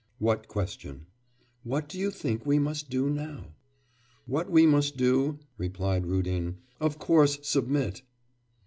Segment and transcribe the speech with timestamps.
[0.17, 1.05] 'What question?'
[1.63, 3.53] 'What do you think we must do now?'
[4.25, 8.01] 'What we must do?' replied Rudin; 'of course submit.